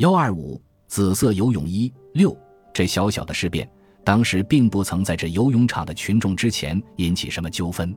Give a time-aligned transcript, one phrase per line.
[0.00, 2.34] 幺二五紫色游泳衣六，
[2.72, 3.70] 这小小的事变，
[4.02, 7.94] 当时并不曾在这游泳场的群众之前引起什么纠纷。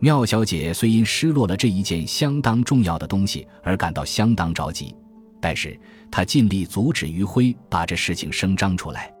[0.00, 4.96] 妙小姐虽因失落了这一件相当重要的东西而感到相当着急，
[5.38, 5.78] 但是
[6.10, 9.12] 她尽力阻止余辉把这事情声张出来，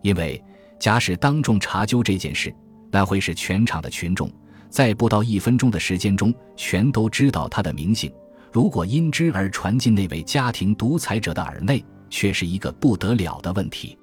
[0.00, 0.40] 因为
[0.78, 2.54] 假使当众查究这件事，
[2.92, 4.30] 那会使全场的群众
[4.70, 8.12] 在不到一分钟的时间中全都知道他的名姓。
[8.54, 13.98] 如果因之而传进那位家庭独裁者的耳内，却是一个不得了的问题。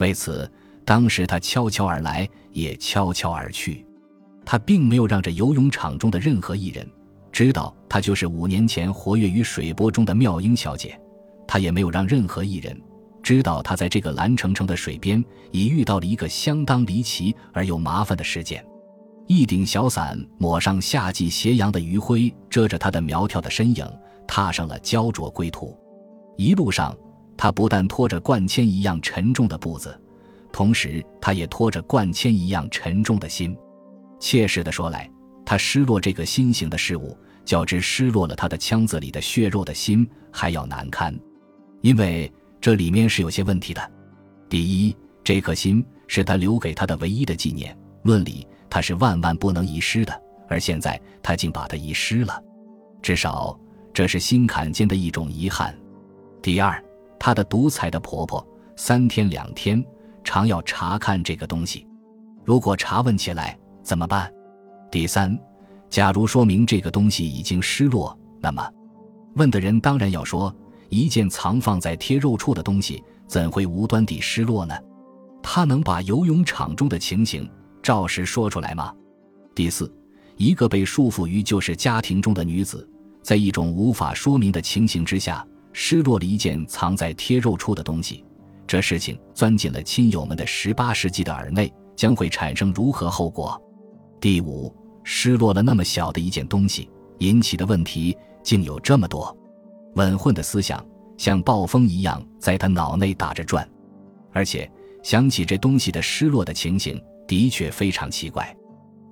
[0.00, 0.46] 为此，
[0.84, 3.86] 当时他悄悄而来，也悄悄而去。
[4.44, 6.86] 他并没有让这游泳场中的任何一人
[7.32, 11.00] 知道他就是五年前活跃于水波中的妙英小姐。
[11.48, 12.78] 他也没有让任何一人
[13.22, 18.62] 知道他在这个蓝澄澄的水边已遇到了一个相当离奇而又麻烦的事件。
[19.28, 23.84] 一顶小伞抹上夏季斜阳的余晖，遮着他的苗条的身影，
[24.26, 25.76] 踏上了焦灼归途。
[26.36, 26.96] 一路上，
[27.36, 30.00] 他不但拖着灌铅一样沉重的步子，
[30.52, 33.56] 同时他也拖着灌铅一样沉重的心。
[34.20, 35.10] 切实的说来，
[35.44, 41.12] 他失落这个新型的事物，较之失落了他的腔子里的血肉的心还要难堪，
[41.80, 43.90] 因为这里面是有些问题的。
[44.48, 48.46] 第一，这颗心是他留给他的唯一的纪念，论理。
[48.68, 52.42] 他是万万不能遗失的，而现在他竟把它遗失了，
[53.00, 53.58] 至少
[53.92, 55.76] 这是心坎间的一种遗憾。
[56.42, 56.82] 第二，
[57.18, 59.84] 他的独裁的婆婆三天两天
[60.22, 61.86] 常要查看这个东西，
[62.44, 64.32] 如果查问起来怎么办？
[64.90, 65.38] 第三，
[65.88, 68.68] 假如说明这个东西已经失落，那么
[69.34, 70.54] 问的人当然要说，
[70.88, 74.74] 一件藏放在贴肉处的东西怎会无端地失落呢？
[75.42, 77.48] 他能把游泳场中的情形。
[77.86, 78.92] 照实说出来吗？
[79.54, 79.88] 第四，
[80.36, 82.84] 一个被束缚于就是家庭中的女子，
[83.22, 88.24] 在一种无法说明的情形之下，失落了一件藏在贴肉处的东西，
[88.66, 93.56] 这事情钻进了亲友们的十八世纪的耳内，将会产生如何后果？
[94.20, 99.32] 第五，失落了那么小的一件东西，引起的问题竟有这么多，
[99.94, 100.84] 稳混的思想
[101.16, 103.64] 像暴风一样在他脑内打着转，
[104.32, 104.68] 而且
[105.04, 107.00] 想起这东西的失落的情形。
[107.26, 108.56] 的确非常奇怪，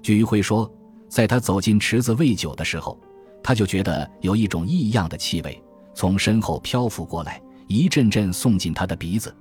[0.02, 0.70] 据余辉说，
[1.08, 2.98] 在他走进池子喂酒的时候，
[3.42, 5.62] 他就觉得有一种异样的气味
[5.94, 9.34] 从身后漂浮过来，一阵阵送进他的鼻子。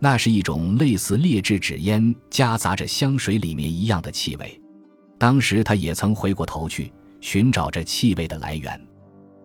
[0.00, 4.60] 那是一种类似劣质纸烟夹杂着香水里面一样的气味。
[5.18, 8.80] 当时他也曾回过头去寻找这气味的来源，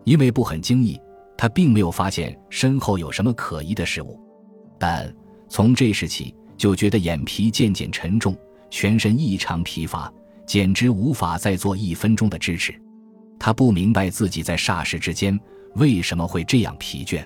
[0.04, 0.96] 因为不很惊异，
[1.36, 4.16] 他并没有发现身后有什么可疑的事物。
[4.78, 5.12] 但
[5.48, 8.36] 从这时起，就觉得眼皮渐渐沉重。
[8.74, 10.12] 全身异常疲乏，
[10.44, 12.74] 简直无法再做一分钟的支持。
[13.38, 15.38] 他不明白自己在霎时之间
[15.76, 17.24] 为什么会这样疲倦，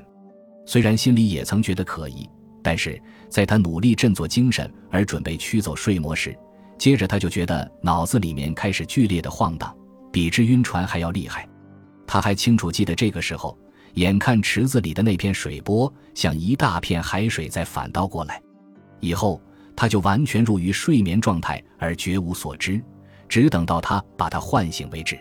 [0.67, 2.29] 虽然心里也曾觉得可疑，
[2.63, 3.01] 但是
[3.31, 6.39] 在他努力振作精神而准备驱走睡魔时，
[6.77, 9.75] 接着他就觉得脑子里面开始剧烈的晃荡，
[10.13, 11.49] 比之晕船还要厉害。
[12.07, 13.59] 他还清楚记得这个时候，
[13.95, 18.39] 眼看池子里的那片水波像一大片海水在反倒过来，
[19.01, 19.41] 以后。
[19.79, 22.83] 他就完全入于睡眠状态而绝无所知，
[23.29, 25.17] 只等到他把他唤醒为止。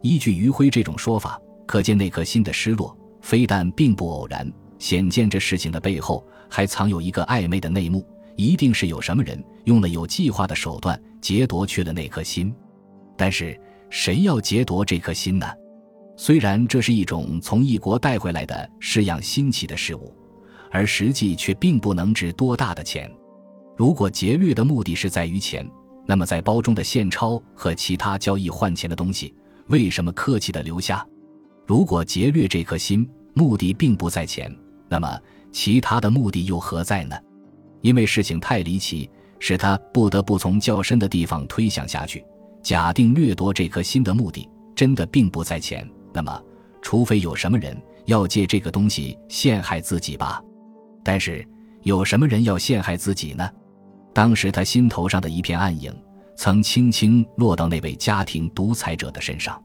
[0.00, 1.36] 依据余晖这种说法，
[1.66, 4.48] 可见那颗心的失落非但并不偶然，
[4.78, 8.06] 显见这事情的背后还藏有一个暧昧的内幕，
[8.36, 12.54] 一定是有什么人用了有计划的手段劫夺去了那颗心。
[13.16, 15.48] 但是谁要劫夺这颗心呢？
[16.16, 20.14] 虽然这是一种从异国带回来的式样新奇的事物，
[20.70, 23.10] 而实际却并不能值多大的钱。
[23.80, 25.66] 如果劫掠的目的是在于钱，
[26.04, 29.34] 那么在包中的现钞和其他交易换钱的东西，
[29.68, 31.02] 为什么客气的留下？
[31.66, 34.54] 如果劫掠这颗心目的并不在钱，
[34.86, 35.18] 那么
[35.50, 37.16] 其他的目的又何在呢？
[37.80, 39.08] 因为事情太离奇，
[39.38, 42.22] 使他不得不从较深的地方推想下去。
[42.62, 46.38] 假定掠夺这颗心的目的真的并不在钱，那么
[46.82, 47.74] 除非有什么人
[48.04, 50.38] 要借这个东西陷害自己吧。
[51.02, 51.42] 但是
[51.80, 53.50] 有什么人要陷害自己呢？
[54.12, 55.94] 当时他心头上的一片暗影，
[56.36, 59.62] 曾轻轻落到那位家庭独裁者的身上，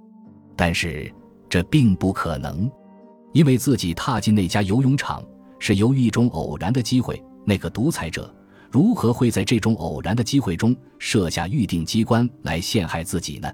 [0.56, 1.12] 但是
[1.50, 2.70] 这并不可能，
[3.34, 5.24] 因为自己踏进那家游泳场
[5.60, 7.22] 是由于一种偶然的机会。
[7.48, 8.34] 那个独裁者
[8.72, 13.52] 如何会在这种偶然的机会中设下预定机关来陷害自己呢？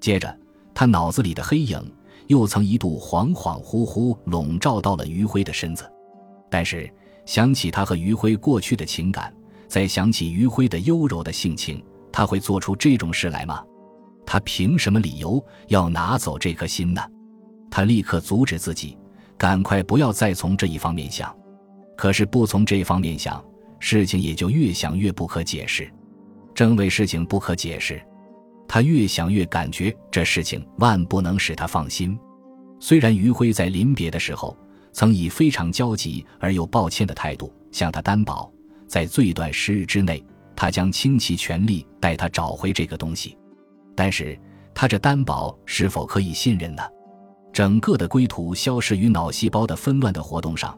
[0.00, 0.36] 接着，
[0.74, 1.80] 他脑子里的黑影
[2.26, 5.90] 又曾一度恍恍惚惚笼罩到了余辉的身子，
[6.50, 6.92] 但是
[7.24, 9.32] 想起他和余辉过去的情感。
[9.70, 11.80] 再想起余辉的优柔的性情，
[12.12, 13.62] 他会做出这种事来吗？
[14.26, 17.00] 他凭什么理由要拿走这颗心呢？
[17.70, 18.98] 他立刻阻止自己，
[19.38, 21.32] 赶快不要再从这一方面想。
[21.96, 23.42] 可是不从这方面想，
[23.78, 25.88] 事情也就越想越不可解释。
[26.52, 28.02] 正为事情不可解释，
[28.66, 32.18] 他越想越感觉这事情万不能使他放心。
[32.80, 34.56] 虽然余辉在临别的时候
[34.92, 38.52] 曾以非常焦急而又抱歉的态度向他担保，
[38.90, 40.20] 在最短十日之内，
[40.56, 43.38] 他将倾其全力带他找回这个东西，
[43.94, 44.36] 但是
[44.74, 46.82] 他这担保是否可以信任呢？
[47.52, 50.76] 整个的归途消失于脑细胞的纷乱的活动上，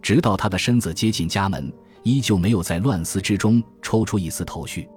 [0.00, 1.72] 直到他的身子接近家门，
[2.04, 4.88] 依旧没有在乱丝之中抽出一丝头绪。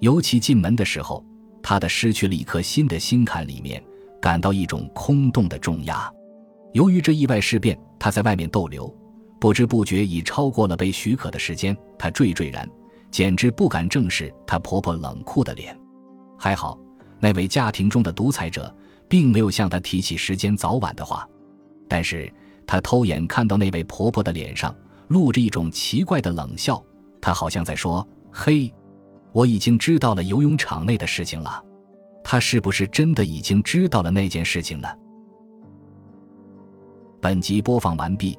[0.00, 1.22] 尤其进门的时候，
[1.62, 3.84] 他的失去了一颗新的心坎里面
[4.18, 6.10] 感到一种空洞的重压。
[6.72, 8.90] 由于这意外事变，他在外面逗留，
[9.40, 11.76] 不知不觉已超过了被许可的时间。
[11.98, 12.68] 她惴惴然，
[13.10, 15.78] 简直不敢正视她婆婆冷酷的脸。
[16.38, 16.78] 还好，
[17.20, 18.74] 那位家庭中的独裁者。
[19.08, 21.26] 并没有向她提起时间早晚的话，
[21.88, 22.30] 但是
[22.66, 24.74] 她偷眼看到那位婆婆的脸上
[25.08, 26.84] 露着一种奇怪的冷笑，
[27.18, 28.70] 她好像在说：“嘿，
[29.32, 31.64] 我已经知道了游泳场内的事情了。”
[32.22, 34.88] 她是不是真的已经知道了那件事情呢？
[37.18, 38.38] 本集播放完毕，